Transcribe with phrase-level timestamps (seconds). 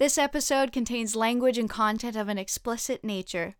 [0.00, 3.56] This episode contains language and content of an explicit nature.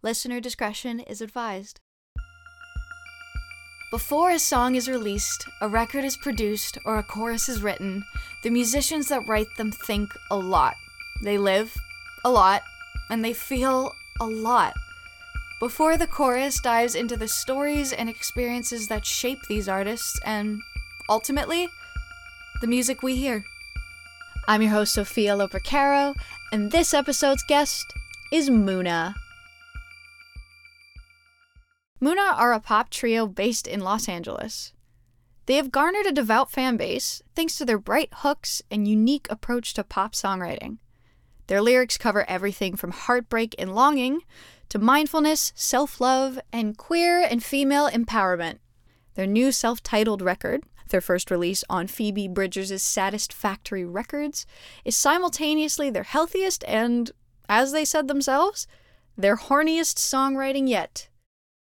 [0.00, 1.80] Listener discretion is advised.
[3.90, 8.04] Before a song is released, a record is produced, or a chorus is written,
[8.44, 10.74] the musicians that write them think a lot.
[11.24, 11.74] They live
[12.24, 12.62] a lot,
[13.10, 14.72] and they feel a lot.
[15.58, 20.60] Before the chorus dives into the stories and experiences that shape these artists, and
[21.08, 21.68] ultimately,
[22.60, 23.44] the music we hear.
[24.48, 26.14] I'm your host, Sophia Lopercaro,
[26.52, 27.84] and this episode's guest
[28.32, 29.12] is Muna.
[32.00, 34.72] Muna are a pop trio based in Los Angeles.
[35.46, 39.74] They have garnered a devout fan base thanks to their bright hooks and unique approach
[39.74, 40.78] to pop songwriting.
[41.48, 44.20] Their lyrics cover everything from heartbreak and longing
[44.68, 48.58] to mindfulness, self love, and queer and female empowerment.
[49.16, 54.46] Their new self titled record, their first release on Phoebe Bridgers' Saddest Factory Records,
[54.84, 57.10] is simultaneously their healthiest and,
[57.48, 58.66] as they said themselves,
[59.16, 61.08] their horniest songwriting yet.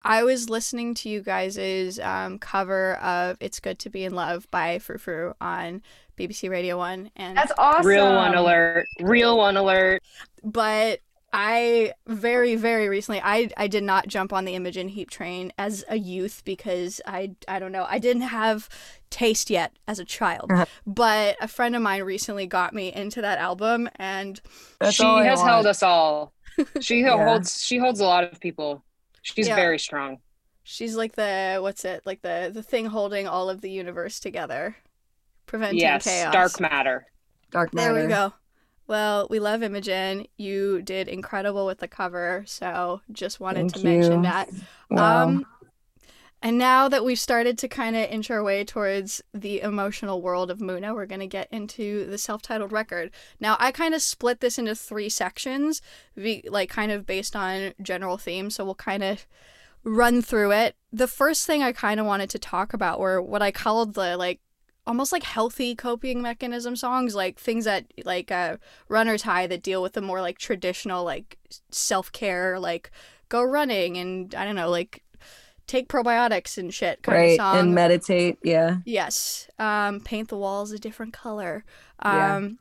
[0.04, 4.48] I was listening to you guys' um, cover of It's Good to Be in Love
[4.50, 5.84] by Frou Frou on
[6.18, 7.12] BBC Radio 1.
[7.16, 7.86] and That's awesome.
[7.86, 8.88] Real one alert.
[9.00, 10.02] Real one alert.
[10.44, 11.02] But
[11.34, 15.84] I very very recently I I did not jump on the Imogen Heap train as
[15.88, 18.68] a youth because I I don't know I didn't have
[19.10, 20.52] taste yet as a child.
[20.52, 20.66] Uh-huh.
[20.86, 24.42] But a friend of mine recently got me into that album and
[24.80, 25.50] That's she has want.
[25.50, 26.34] held us all.
[26.82, 27.24] She Yeah.
[27.26, 28.84] holds she holds a lot of people.
[29.22, 29.56] She's Yeah.
[29.56, 30.20] very strong.
[30.64, 34.76] she's like the what's it like the the thing holding all of the universe together
[35.48, 36.04] preventing yes.
[36.04, 36.34] chaos.
[36.34, 37.08] Dark matter.
[37.52, 37.94] Dark matter.
[37.94, 38.34] There we go.
[38.92, 40.26] Well, we love Imogen.
[40.36, 44.50] You did incredible with the cover, so just wanted Thank to mention that.
[44.90, 45.24] Wow.
[45.24, 45.46] Um,
[46.42, 50.52] and now that we've started to kind of inch our way towards the emotional world
[50.52, 53.12] of Muna, we're going to get into the self-titled record.
[53.40, 55.82] Now, I kind of split this into three sections,
[56.50, 58.56] like kind of based on general themes.
[58.56, 59.26] So we'll kind of
[59.86, 60.76] run through it.
[60.92, 64.18] The first thing I kind of wanted to talk about were what I called the
[64.18, 64.42] like
[64.88, 68.58] almost like healthy coping mechanism songs, like things that like uh,
[68.90, 71.38] Runner's High that deal with the more like traditional like
[71.70, 72.92] self-care, like
[73.30, 75.04] go running and I don't know, like
[75.68, 77.32] take probiotics and shit kind right.
[77.32, 77.58] of song.
[77.60, 78.38] And meditate.
[78.44, 78.78] Yeah.
[78.86, 79.48] Yes.
[79.60, 81.64] Um, paint the walls a different color.
[82.04, 82.36] Yeah.
[82.38, 82.58] Um,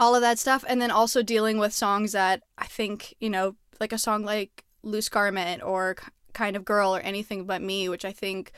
[0.00, 0.64] all of that stuff.
[0.68, 4.64] And then also dealing with songs that I think, you know, like a song like
[4.82, 5.96] Loose Garment or
[6.32, 8.52] Kind of Girl or Anything But Me, which I think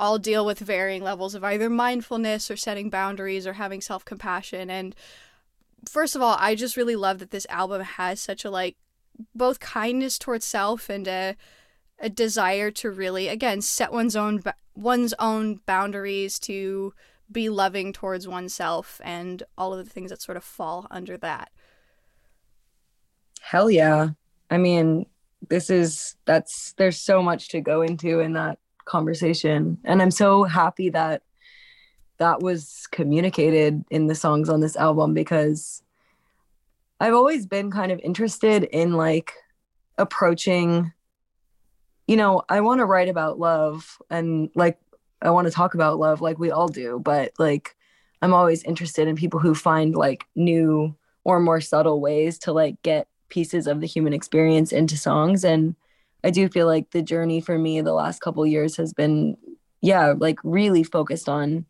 [0.00, 4.70] all deal with varying levels of either mindfulness or setting boundaries or having self compassion.
[4.70, 4.96] And
[5.88, 8.76] first of all, I just really love that this album has such a like
[9.34, 11.36] both kindness towards self and a
[12.02, 14.42] a desire to really again set one's own
[14.74, 16.94] one's own boundaries to
[17.30, 21.50] be loving towards oneself and all of the things that sort of fall under that.
[23.42, 24.08] Hell yeah.
[24.50, 25.06] I mean,
[25.48, 28.58] this is that's there's so much to go into in that
[28.90, 29.78] conversation.
[29.84, 31.22] And I'm so happy that
[32.18, 35.82] that was communicated in the songs on this album because
[36.98, 39.32] I've always been kind of interested in like
[39.96, 40.92] approaching
[42.06, 44.80] you know, I want to write about love and like
[45.22, 47.76] I want to talk about love like we all do, but like
[48.20, 52.82] I'm always interested in people who find like new or more subtle ways to like
[52.82, 55.76] get pieces of the human experience into songs and
[56.22, 59.36] I do feel like the journey for me the last couple years has been
[59.80, 61.64] yeah, like really focused on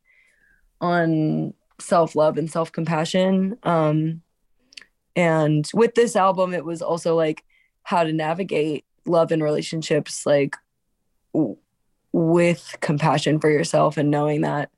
[0.81, 3.59] on self-love and self-compassion.
[3.63, 4.23] Um
[5.17, 7.45] and with this album it was also like
[7.83, 10.57] how to navigate love and relationships like
[12.13, 14.71] with compassion for yourself and knowing that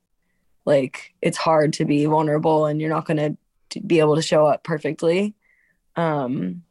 [0.65, 3.37] like it's hard to be vulnerable and you're not going
[3.69, 5.35] to be able to show up perfectly.
[5.95, 6.63] Um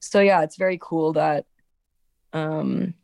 [0.00, 1.46] so yeah it's very cool that
[2.34, 2.94] um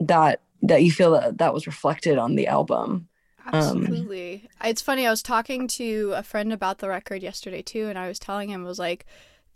[0.00, 3.08] that that you feel that that was reflected on the album
[3.52, 4.48] Um, Absolutely.
[4.64, 8.08] it's funny, I was talking to a friend about the record yesterday too, and I
[8.08, 9.04] was telling him, I was like,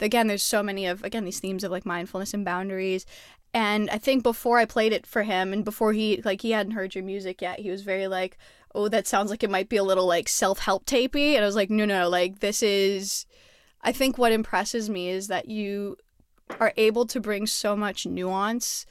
[0.00, 3.06] again, there's so many of, again, these themes of like mindfulness and boundaries.
[3.54, 6.72] And I think before I played it for him and before he, like, he hadn't
[6.72, 8.36] heard your music yet, he was very like,
[8.74, 11.34] oh, that sounds like it might be a little like self help tapey.
[11.34, 13.26] And I was like, no, no, like, this is
[13.82, 15.96] I think what impresses me is that you
[16.60, 18.86] are able to bring so much nuance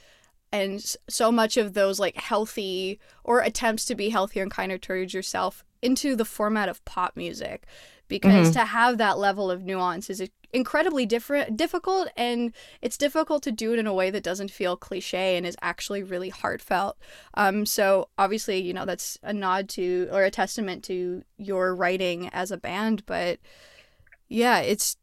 [0.52, 5.12] and so much of those like healthy or attempts to be healthier and kinder towards
[5.12, 7.66] yourself into the format of pop music.
[8.08, 13.52] Because to have that level of nuance is incredibly different difficult and it's difficult to
[13.52, 16.96] do it in a way that doesn't feel cliche and is actually really heartfelt.
[17.34, 22.30] Um so obviously you know that's a nod to or a testament to your writing
[22.30, 23.38] as a band but
[24.30, 24.96] yeah it's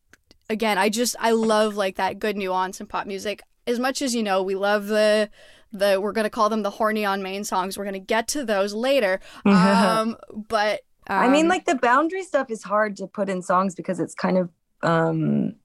[0.50, 4.15] again i just i love like that good nuance in pop music as much as
[4.15, 5.29] you know we love the
[5.71, 8.27] the we're going to call them the horny on main songs we're going to get
[8.27, 10.15] to those later um
[10.47, 14.00] but I mean, um, like the boundary stuff is hard to put in songs because
[14.00, 14.50] it's kind of
[14.81, 15.56] um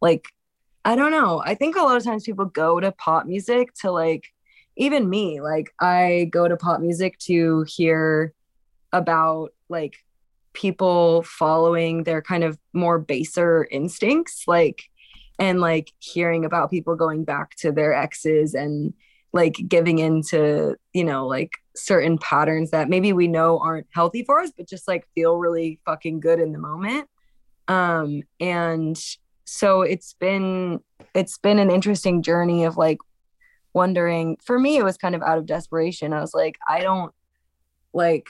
[0.00, 0.28] like
[0.84, 1.42] I don't know.
[1.44, 4.32] I think a lot of times people go to pop music to like
[4.76, 8.34] even me, like I go to pop music to hear
[8.92, 9.96] about like
[10.52, 14.90] people following their kind of more baser instincts, like
[15.38, 18.94] and like hearing about people going back to their exes and
[19.32, 24.40] like giving into, you know, like certain patterns that maybe we know aren't healthy for
[24.40, 27.08] us, but just like feel really fucking good in the moment.
[27.68, 28.98] Um, and
[29.44, 30.80] so it's been
[31.14, 32.98] it's been an interesting journey of like
[33.72, 36.12] wondering for me it was kind of out of desperation.
[36.12, 37.12] I was like, I don't
[37.92, 38.26] like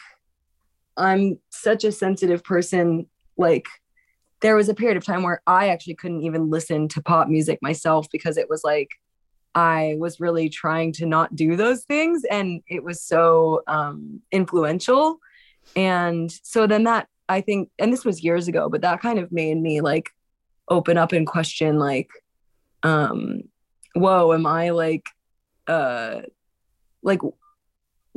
[0.97, 3.07] I'm such a sensitive person.
[3.37, 3.67] Like
[4.41, 7.59] there was a period of time where I actually couldn't even listen to pop music
[7.63, 8.91] myself because it was like
[9.55, 15.19] I was really trying to not do those things and it was so um, influential.
[15.75, 19.33] And so then that I think, and this was years ago, but that kind of
[19.33, 20.11] made me like
[20.69, 22.11] open up and question like,
[22.83, 23.45] um,
[23.95, 25.07] whoa, am I like,
[25.67, 26.21] uh,
[27.03, 27.21] like,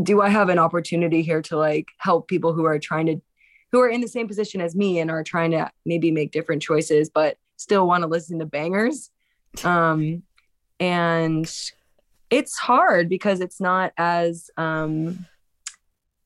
[0.02, 3.22] do I have an opportunity here to like help people who are trying to,
[3.72, 6.62] who are in the same position as me and are trying to maybe make different
[6.62, 9.10] choices, but still want to listen to bangers?
[9.64, 10.22] Um,
[10.80, 11.52] and
[12.30, 15.26] it's hard because it's not as um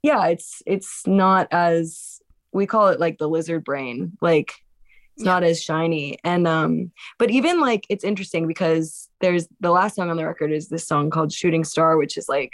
[0.04, 4.51] yeah it's it's not as we call it like the lizard brain like
[5.16, 5.31] it's Yeah.
[5.31, 10.10] not as shiny and um but even like it's interesting because there's the last song
[10.10, 12.51] on the record is this song called shooting star which is like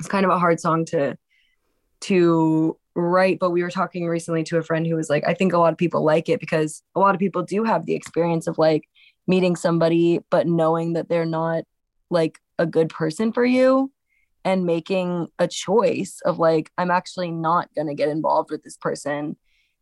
[0.00, 1.16] it's kind of a hard song to
[2.00, 5.52] to write but we were talking recently to a friend who was like i think
[5.52, 8.46] a lot of people like it because a lot of people do have the experience
[8.46, 8.88] of like
[9.26, 11.64] meeting somebody but knowing that they're not
[12.10, 13.92] like a good person for you
[14.44, 18.76] and making a choice of like i'm actually not going to get involved with this
[18.76, 19.36] person.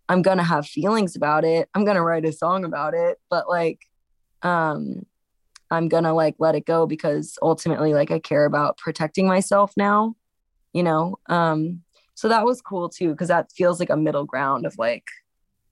[0.06, 1.70] I'm going to have feelings about it.
[1.74, 3.86] I'm going to write a song about it but like
[4.42, 5.06] um
[5.70, 9.72] i'm going to like let it go because ultimately like i care about protecting myself
[9.76, 10.14] now
[10.72, 11.83] you know um
[12.14, 15.04] so that was cool too because that feels like a middle ground of like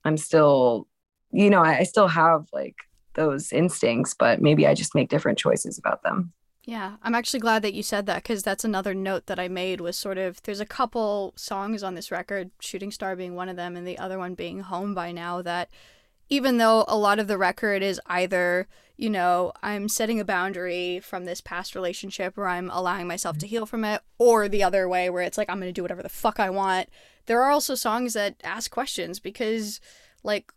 [0.05, 0.87] i'm still
[1.31, 2.75] you know I, I still have like
[3.15, 6.33] those instincts but maybe i just make different choices about them.
[6.65, 9.81] Yeah, I'm actually glad that you said that because that's another note that I made
[9.81, 13.57] was sort of there's a couple songs on this record, Shooting Star being one of
[13.57, 15.69] them, and the other one being Home by Now, that
[16.33, 20.99] even though a lot of the record is either, you know, I'm setting a boundary
[20.99, 24.89] from this past relationship or I'm allowing myself to heal from it, or the other
[24.89, 26.89] way where it's like I'm going to do whatever the fuck I want,
[27.27, 29.79] there are also songs that ask questions because,
[30.23, 30.51] like,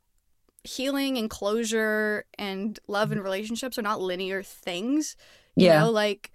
[0.65, 5.15] healing and closure and love and relationships are not linear things.
[5.57, 5.81] You Yeah.
[5.81, 6.33] know, like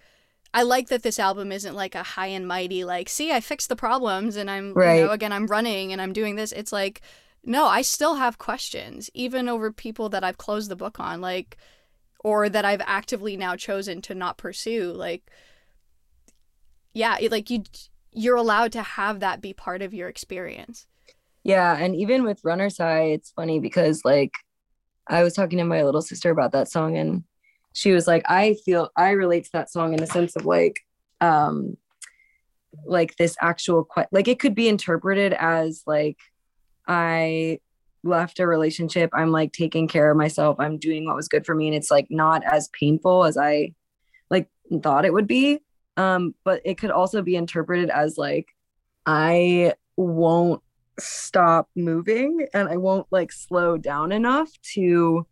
[0.53, 3.69] I like that this album isn't like a high and mighty, like, see, I fixed
[3.69, 4.97] the problems and I'm, Right.
[4.99, 6.51] you know, again, I'm running and I'm doing this.
[6.51, 7.01] It's like,
[7.43, 11.57] no, I still have questions, even over people that I've closed the book on, like,
[12.23, 14.91] or that I've actively now chosen to not pursue.
[14.91, 15.29] Like,
[16.93, 17.63] yeah, like you,
[18.11, 20.85] you're allowed to have that be part of your experience.
[21.43, 24.33] Yeah, and even with Runner's High, it's funny because like
[25.07, 27.23] I was talking to my little sister about that song and
[27.73, 30.79] she was like, I feel I relate to that song in the sense of like
[31.21, 31.77] um
[32.85, 36.17] like this actual que- like it could be interpreted as like
[36.91, 37.59] I
[38.03, 41.55] left a relationship, I'm like taking care of myself, I'm doing what was good for
[41.55, 43.73] me and it's like not as painful as I
[44.29, 44.49] like
[44.83, 45.59] thought it would be.
[45.95, 48.49] Um but it could also be interpreted as like
[49.05, 50.61] I won't
[50.99, 55.25] stop moving and I won't like slow down enough to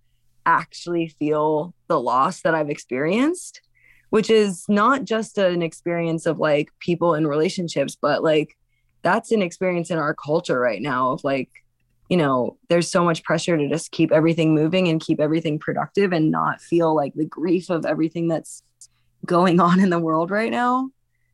[0.45, 3.61] actually feel the loss that I've experienced,
[4.11, 8.55] which is not just an experience of like people in relationships, but like
[9.01, 11.49] that's an experience in our culture right now of like,
[12.09, 16.11] you know, there's so much pressure to just keep everything moving and keep everything productive
[16.11, 18.63] and not feel like the grief of everything that's
[19.25, 20.89] going on in the world right now.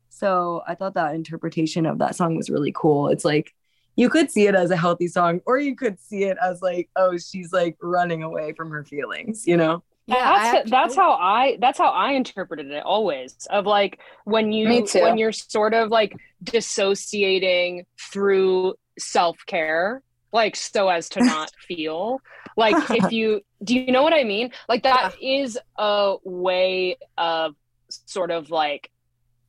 [0.09, 3.09] So I thought that interpretation of that song was really cool.
[3.09, 3.53] It's like,
[3.97, 6.89] you could see it as a healthy song, or you could see it as like,
[6.95, 9.83] oh, she's like running away from her feelings, you know?
[10.07, 13.35] Yeah, that's actually- that's how I that's how I interpreted it always.
[13.49, 14.67] Of like when you
[15.03, 22.21] when you're sort of like dissociating through self care, like so as to not feel
[22.57, 24.51] like if you do you know what I mean?
[24.69, 27.55] Like that is a way of
[27.89, 28.91] sort of like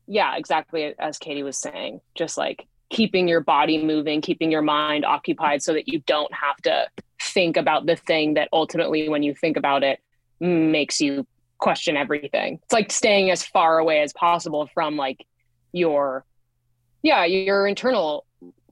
[0.06, 5.04] yeah, exactly as Katie was saying, just like keeping your body moving, keeping your mind
[5.04, 6.86] occupied so that you don't have to
[7.20, 9.98] think about the thing that ultimately when you think about it
[10.40, 11.26] makes you
[11.58, 12.60] question everything.
[12.62, 15.24] It's like staying as far away as possible from like
[15.72, 16.24] your
[17.02, 18.26] yeah, your internal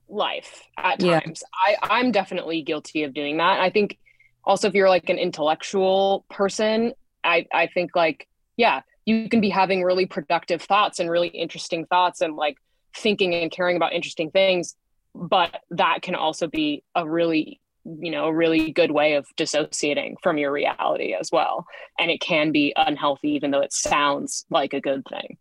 [0.09, 1.19] life at Yeah.
[1.19, 1.43] times.
[1.53, 3.59] I I'm definitely guilty of doing that.
[3.59, 3.97] I think
[4.43, 6.93] also if you're like an intellectual person,
[7.23, 11.85] I I think like yeah, you can be having really productive thoughts and really interesting
[11.85, 12.57] thoughts and like
[12.95, 14.75] thinking and caring about interesting things,
[15.13, 20.17] but that can also be a really you know a really good way of dissociating
[20.21, 21.65] from your reality as well
[21.99, 25.37] and it can be unhealthy even though it sounds like a good thing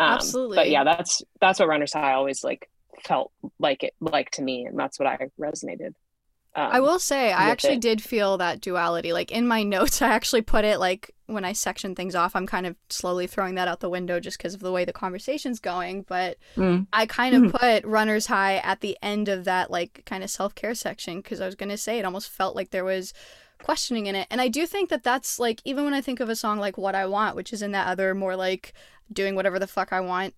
[0.00, 0.56] um, Absolutely.
[0.56, 2.68] but yeah that's that's what runner's high always like
[3.04, 5.94] felt like it like to me and that's what i resonated
[6.66, 7.80] um, I will say, I actually it.
[7.80, 9.12] did feel that duality.
[9.12, 12.46] Like in my notes, I actually put it like when I section things off, I'm
[12.46, 15.60] kind of slowly throwing that out the window just because of the way the conversation's
[15.60, 16.02] going.
[16.02, 16.86] But Mm.
[16.92, 20.54] I kind of put runner's high at the end of that, like kind of self
[20.54, 23.12] care section because I was going to say it almost felt like there was
[23.62, 24.26] questioning in it.
[24.30, 26.78] And I do think that that's like, even when I think of a song like
[26.78, 28.72] What I Want, which is in that other more like
[29.12, 30.34] doing whatever the fuck I want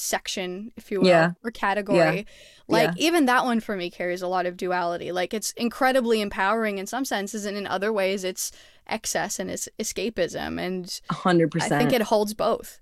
[0.00, 1.32] section, if you will, Yeah.
[1.44, 2.26] or category.
[2.68, 3.06] Like Yeah.
[3.08, 5.12] even that one for me carries a lot of duality.
[5.12, 8.50] Like it's incredibly empowering in some senses, and in other ways, it's
[8.86, 10.60] excess and it's escapism.
[10.60, 12.80] And hundred percent, I think it holds both.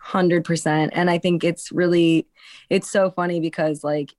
[0.00, 2.28] hundred percent and i think it's really
[2.70, 4.14] it's so funny because like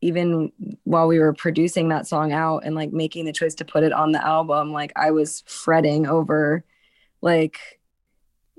[0.00, 0.52] even
[0.84, 3.92] while we were producing that song out and like making the choice to put it
[3.92, 6.64] on the album like i was fretting over
[7.22, 7.58] like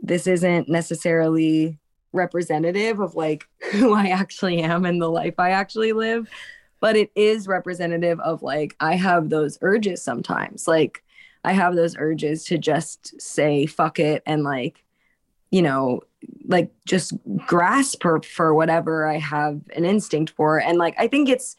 [0.01, 1.79] this isn't necessarily
[2.13, 6.29] representative of like who i actually am and the life i actually live
[6.79, 11.03] but it is representative of like i have those urges sometimes like
[11.43, 14.83] i have those urges to just say fuck it and like
[15.51, 16.01] you know
[16.45, 17.13] like just
[17.45, 20.59] grasp for, for whatever I have an instinct for.
[20.59, 21.55] And like I think it's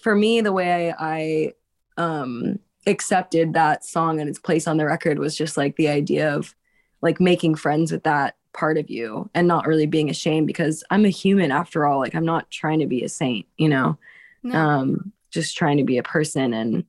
[0.00, 1.52] for me the way I
[1.96, 6.34] um accepted that song and its place on the record was just like the idea
[6.34, 6.54] of
[7.02, 11.04] like making friends with that part of you and not really being ashamed because I'm
[11.04, 11.98] a human after all.
[11.98, 13.98] Like I'm not trying to be a saint, you know.
[14.42, 14.58] No.
[14.58, 16.84] Um just trying to be a person and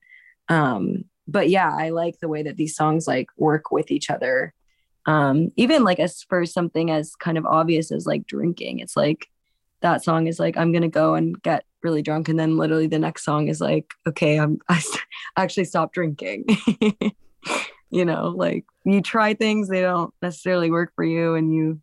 [0.49, 4.53] um but yeah, I like the way that these songs like work with each other
[5.05, 9.27] um even like as for something as kind of obvious as like drinking it's like
[9.81, 12.99] that song is like i'm gonna go and get really drunk and then literally the
[12.99, 14.81] next song is like okay i'm I
[15.37, 16.45] actually stop drinking
[17.91, 21.79] you know like you try things they don't necessarily work for you and you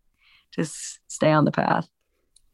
[0.50, 1.88] just stay on the path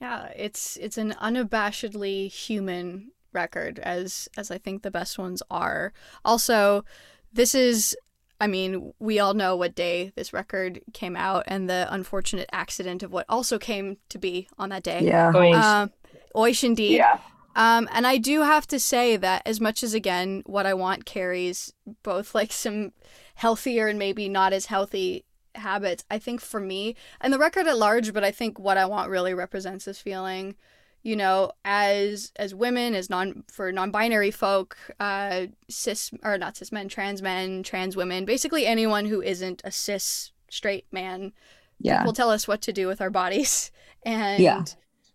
[0.00, 5.92] Yeah, it's it's an unabashedly human record as as I think the best ones are.
[6.24, 6.84] Also,
[7.32, 7.96] this is
[8.40, 13.02] I mean, we all know what day this record came out and the unfortunate accident
[13.02, 15.00] of what also came to be on that day.
[15.02, 15.54] yeah Oish.
[15.54, 15.90] Um,
[16.34, 16.96] oish indeed.
[16.96, 17.18] Yeah.
[17.56, 21.06] Um, and I do have to say that as much as again, what I want
[21.06, 22.92] carries both like some
[23.34, 25.24] healthier and maybe not as healthy
[25.54, 26.04] habits.
[26.10, 29.10] I think for me and the record at large, but I think what I want
[29.10, 30.56] really represents this feeling.
[31.02, 36.72] You know, as as women, as non for non-binary folk, uh, cis or not cis
[36.72, 41.32] men, trans men, trans women, basically anyone who isn't a cis straight man
[41.80, 43.70] yeah will tell us what to do with our bodies
[44.06, 44.64] and Yeah.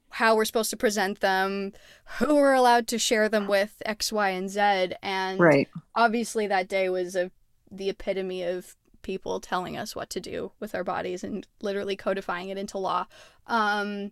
[0.09, 1.71] how we're supposed to present them,
[2.19, 4.59] who we're allowed to share them with, X, Y, and Z.
[5.01, 7.31] And right obviously, that day was a,
[7.71, 12.49] the epitome of people telling us what to do with our bodies and literally codifying
[12.49, 13.05] it into law.
[13.47, 14.11] Um,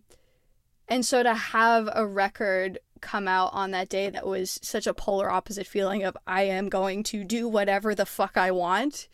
[0.88, 4.94] and so to have a record come out on that day that was such a
[4.94, 9.08] polar opposite feeling of I am going to do whatever the fuck I want.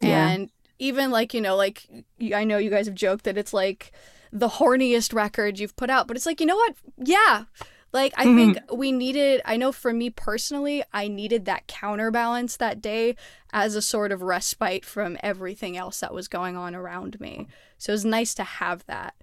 [0.00, 0.28] Yeah.
[0.28, 1.86] And even like, you know, like
[2.34, 3.92] I know you guys have joked that it's like
[4.32, 6.74] the horniest record you've put out, but it's like, you know what?
[6.96, 7.44] Yeah.
[7.92, 8.76] Like I think mm-hmm.
[8.76, 13.16] we needed I know for me personally, I needed that counterbalance that day
[13.52, 17.48] as a sort of respite from everything else that was going on around me.
[17.78, 19.14] So it was nice to have that.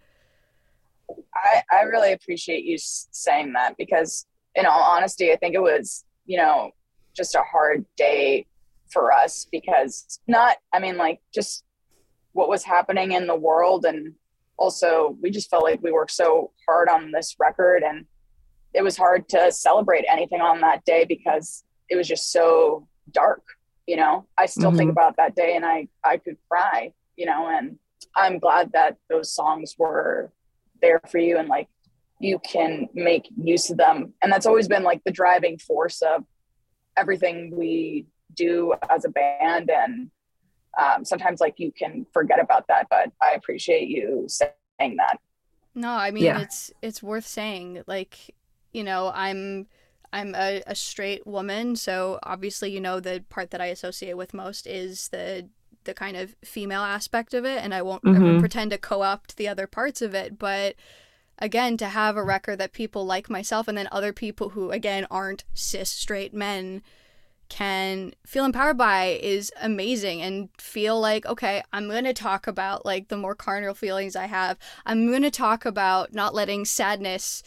[1.35, 6.05] I, I really appreciate you saying that because, in all honesty, I think it was,
[6.25, 6.71] you know,
[7.15, 8.45] just a hard day
[8.89, 11.63] for us because not, I mean, like just
[12.33, 13.85] what was happening in the world.
[13.85, 14.13] And
[14.57, 18.05] also, we just felt like we worked so hard on this record and
[18.75, 23.41] it was hard to celebrate anything on that day because it was just so dark
[23.87, 24.25] you know?
[24.35, 24.77] I still mm-hmm.
[24.77, 27.47] think about that day and i i could cry you know?
[27.47, 27.77] And
[28.15, 30.31] i'm glad that those songs were
[30.81, 31.67] there for you and like
[32.19, 34.13] you can make use of them.
[34.23, 36.23] And that's always been like the driving force of
[36.95, 39.69] everything we do as a band.
[39.69, 40.09] And
[40.77, 45.19] um, sometimes like you can forget about that but i appreciate you saying that.
[45.73, 46.39] No i mean yeah.
[46.39, 48.34] it's it's worth saying like
[48.75, 49.67] you know i'm
[50.13, 51.75] i'm a, a straight woman.
[51.75, 55.49] So obviously you know the part that i associate with most is the
[55.83, 57.63] the kind of female aspect of it.
[57.63, 58.39] And i won't mm-hmm.
[58.39, 60.39] pretend to co-opt the other parts of it.
[60.39, 60.75] But
[61.39, 65.05] again to have a record that people like myself and then other people who again
[65.11, 66.81] aren't cis straight men
[67.49, 72.85] can feel empowered by is amazing and feel like okay i'm going to talk about
[72.85, 74.57] like the more carnal feelings i have.
[74.85, 77.43] I'm going to talk about not letting sadness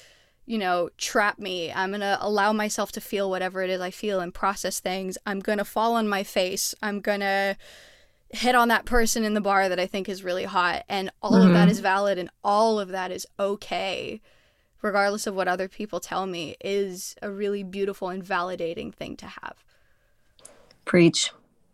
[0.48, 3.90] you know trap me i'm going to allow myself to feel whatever it is i
[3.90, 7.56] feel and process things i'm going to fall on my face i'm going to
[8.30, 11.32] hit on that person in the bar that I think is really hot and all
[11.32, 11.48] mm-hmm.
[11.48, 11.82] of that mm-hmm.
[11.82, 14.20] valid and all of that is okay
[14.82, 19.26] regardless of what other people tell me is a really beautiful and validating thing to
[19.26, 19.64] have.
[20.84, 21.32] Preach.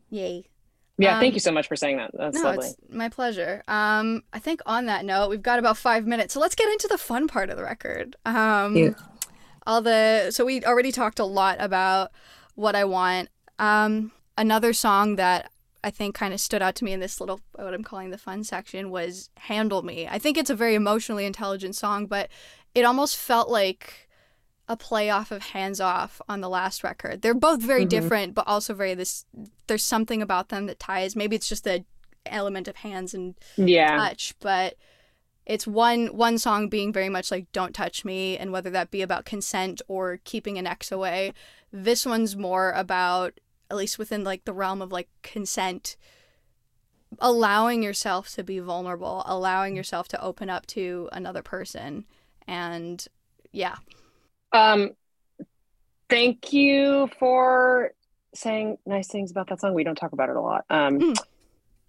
[0.09, 0.47] Yay.
[0.97, 2.13] Yeah, um, thank you so much for saying that.
[2.15, 2.69] That's no, lovely.
[2.69, 3.63] It's my pleasure.
[3.67, 6.87] Um, I think on that note, we've got about five minutes, so let's get into
[6.89, 8.17] the fun part of the record.
[8.25, 8.91] Um, yeah.
[9.67, 12.13] all the so we already talked a lot about
[12.55, 13.29] what I want.
[13.59, 15.51] Um, another song that
[15.83, 18.19] I think kind of stood out to me in this little what I'm calling the
[18.19, 20.07] fun section was Handle Me.
[20.09, 22.31] I think it's a very emotionally intelligent song, but
[22.75, 24.04] it almost felt like
[24.69, 27.23] a play off of Hands Off on the last record.
[27.23, 27.89] They're both very mm-hmm.
[27.89, 29.27] different, but also very this
[29.67, 31.15] there's something about them that ties.
[31.15, 31.85] Maybe it's just the
[32.27, 33.97] element of hands and yeah.
[33.97, 34.77] touch, but
[35.45, 39.03] it's one one song being very much like don't touch me and whether that be
[39.03, 41.35] about consent or keeping an ex away.
[41.71, 43.39] This one's more about
[43.71, 45.97] at least within like the realm of like consent
[47.21, 52.05] allowing yourself to be vulnerable allowing yourself to open up to another person
[52.47, 53.07] and
[53.53, 53.77] yeah
[54.55, 54.91] um
[56.09, 57.93] thank you for
[58.35, 61.17] saying nice things about that song we don't talk about it a lot um mm.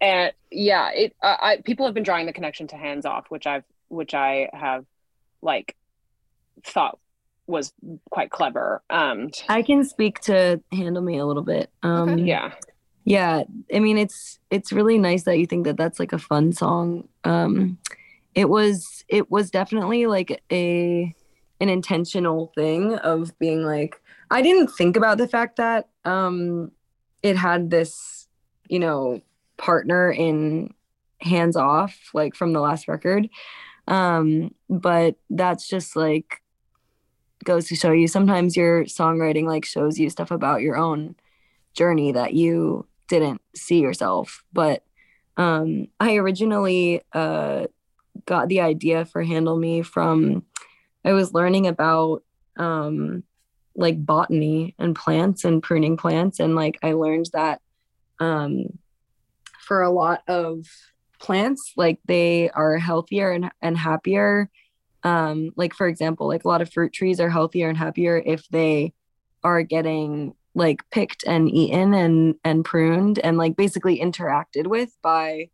[0.00, 3.46] and yeah it uh, I people have been drawing the connection to hands off which
[3.46, 4.84] I've which I have
[5.42, 5.76] like
[6.64, 6.98] thought
[7.46, 7.72] was
[8.10, 8.82] quite clever.
[8.90, 11.70] Um, I can speak to handle me a little bit.
[11.82, 12.22] Um, okay.
[12.22, 12.52] Yeah,
[13.04, 13.44] yeah.
[13.72, 17.08] I mean, it's it's really nice that you think that that's like a fun song.
[17.24, 17.78] Um,
[18.34, 21.14] it was it was definitely like a
[21.60, 26.72] an intentional thing of being like I didn't think about the fact that um,
[27.22, 28.28] it had this
[28.68, 29.20] you know
[29.56, 30.74] partner in
[31.20, 33.28] hands off like from the last record.
[33.88, 36.42] Um but that's just like
[37.44, 41.14] goes to show you sometimes your songwriting like shows you stuff about your own
[41.74, 44.42] journey that you didn't see yourself.
[44.52, 44.82] But
[45.38, 47.66] um i originally uh
[48.24, 50.42] got the idea for handle me from
[51.06, 52.22] i was learning about
[52.58, 53.22] um
[53.76, 56.40] like botany and plants and pruning plants.
[56.40, 57.60] And like i learned that
[58.18, 58.78] um
[59.60, 60.66] for a lot of
[61.18, 64.50] plants like they are healthier and, and happier.
[65.02, 68.48] Um, like for example like a lot of fruit trees are healthier and happier if
[68.48, 68.92] they
[69.44, 75.50] are getting like picked and eaten and and pruned and like basically interacted with by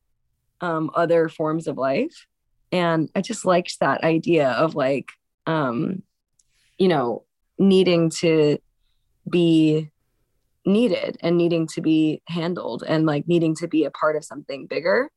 [0.62, 2.26] um, other forms of life.
[2.70, 5.12] And i just liked that idea of like
[5.46, 6.02] um,
[6.78, 7.24] you know
[7.58, 8.58] needing to
[9.28, 9.90] be
[10.64, 14.66] needed and needing to be handled and like needing to be a part of something
[14.66, 15.10] bigger.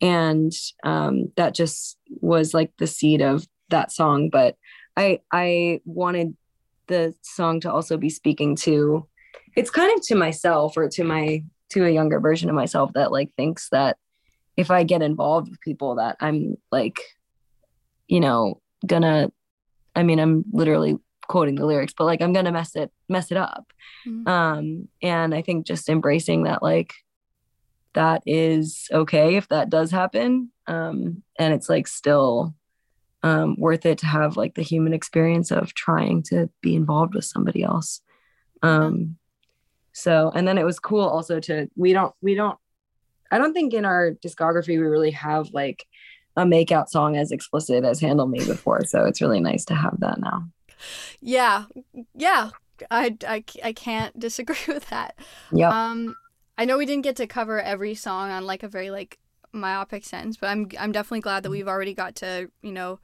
[0.00, 0.52] And
[0.84, 4.30] um, that just was like the seed of that song.
[4.30, 4.56] But
[4.96, 6.36] i i wanted
[6.88, 9.06] the song to also be speaking to
[9.56, 13.12] it's kind of to myself or to my to a younger version of myself that
[13.12, 13.96] like thinks that
[14.56, 17.00] if i get involved with people that i'm like
[18.08, 19.30] you know gonna
[19.94, 20.96] i mean i'm literally
[21.28, 23.72] quoting the lyrics but like i'm gonna mess it mess it up
[24.06, 24.28] mm-hmm.
[24.28, 26.92] um and i think just embracing that like
[27.94, 32.54] that is okay if that does happen um and it's like still
[33.22, 37.24] um, worth it to have like the human experience of trying to be involved with
[37.24, 38.00] somebody else.
[38.62, 39.16] Um,
[39.92, 42.58] so, and then it was cool also to, we don't, we don't,
[43.30, 45.86] I don't think in our discography we really have like
[46.36, 48.84] a makeout song as explicit as Handle Me before.
[48.84, 50.48] So it's really nice to have that now.
[51.20, 51.64] Yeah.
[52.14, 52.50] Yeah.
[52.90, 55.18] I, I, I can't disagree with that.
[55.52, 55.70] Yeah.
[55.70, 56.16] Um,
[56.58, 59.18] I know we didn't get to cover every song on like a very like
[59.52, 63.00] myopic sense, but I'm I'm definitely glad that we've already got to, you know,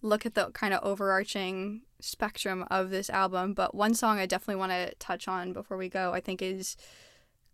[0.00, 4.56] look at the kind of overarching spectrum of this album, but one song I definitely
[4.56, 6.76] want to touch on before we go, I think is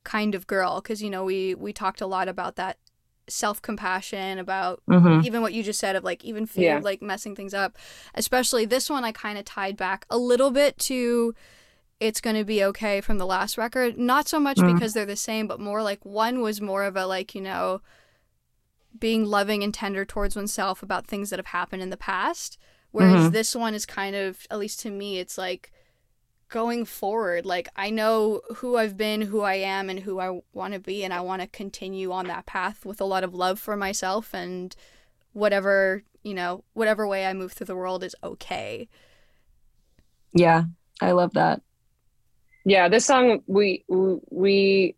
[0.05, 2.79] kind of girl because you know we we talked a lot about that
[3.29, 5.25] self-compassion about Mhm.
[5.25, 6.77] even what you just said of like even fear Yeah.
[6.79, 7.77] of like messing things up
[8.15, 11.35] especially this one i kind of tied back a little bit to
[12.01, 14.75] it's going to be okay from the last record not so much Mm.
[14.75, 17.81] because they're the same but more like one was more of a like you know
[18.99, 22.59] being loving and tender towards oneself about things that have happened in the past
[22.91, 23.33] whereas Mhm.
[23.33, 25.71] this one is kind of at least to me it's like
[26.49, 30.73] going forward like i know who i've been who i am and who i want
[30.75, 33.59] to be and i want to continue on that path with a lot of love
[33.59, 34.75] for myself and
[35.33, 38.89] whatever you know whatever way i move through the world is okay
[40.33, 40.65] Yeah,
[41.01, 41.63] I love that.
[42.65, 44.97] Yeah, this song we we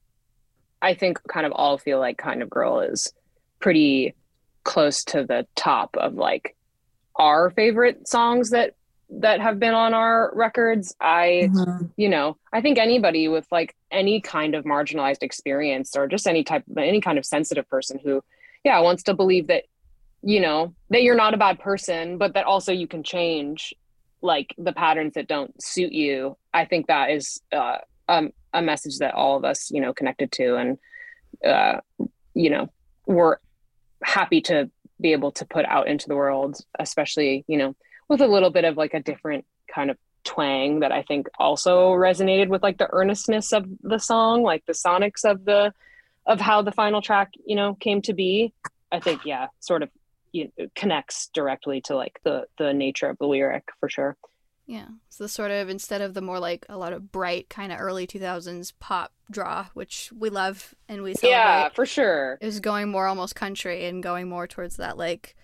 [0.83, 3.13] I think kind of all feel like kind of girl is
[3.61, 4.15] pretty
[4.65, 6.57] close to the top of like
[7.17, 8.75] our favorite songs that
[9.13, 10.95] that have been on our records.
[11.01, 11.51] I
[11.97, 16.45] you know, I think anybody with like any kind of marginalized experience or just any
[16.45, 18.23] type of any kind of sensitive person who
[18.65, 19.65] yeah, wants to believe that
[20.23, 23.75] you know, that you're not a bad person, but that also you can change
[24.21, 26.37] like the patterns that don't suit you.
[26.53, 30.31] I think that is uh, um, a message that all of us, you know, connected
[30.33, 30.79] to and
[31.45, 31.81] uh,
[32.35, 32.71] you know,
[33.07, 33.39] we're
[34.03, 34.71] happy to
[35.01, 37.75] be able to put out into the world, especially, you know,
[38.11, 41.93] with a little bit of like a different kind of twang that I think also
[41.93, 45.73] resonated with like the earnestness of the song, like the sonics of the
[46.27, 48.53] of how the final track, you know, came to be.
[48.93, 49.89] I think yeah, sort of
[50.33, 54.17] you know, connects directly to like the the nature of the lyric for sure.
[54.67, 57.73] yeah So the sort of instead of the more like a lot of bright kind
[57.73, 62.39] of early 2000s pop draw which we love and we celebrate Yeah, for sure.
[62.41, 65.35] is going more almost country and going more towards that like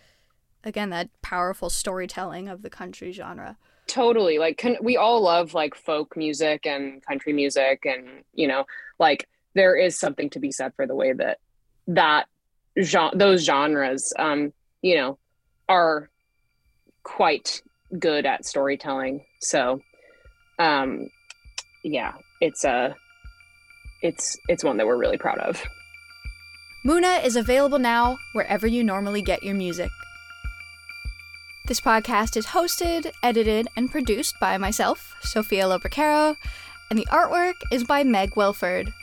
[0.66, 3.56] again that powerful storytelling of the country genre.
[3.86, 4.38] Totally.
[4.38, 8.66] Like can, we all love like folk music and country music and you know
[8.98, 11.38] like there is something to be said for the way that
[11.86, 12.26] that
[12.82, 14.52] genre those genres um
[14.82, 15.18] you know
[15.68, 16.10] are
[17.04, 17.62] quite
[17.98, 19.24] good at storytelling.
[19.40, 19.80] So
[20.58, 21.08] um
[21.84, 22.96] yeah it's a
[24.02, 25.62] it's it's one that we're really proud of.
[26.84, 29.90] Muna is available now wherever you normally get your music.
[31.66, 36.36] This podcast is hosted, edited, and produced by myself, Sophia Lopercaro,
[36.90, 38.94] and the artwork is by Meg Wilford.